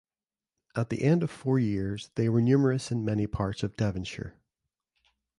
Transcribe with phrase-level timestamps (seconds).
[0.73, 4.33] At the end of four years they were numerous in many parts of Devonshire.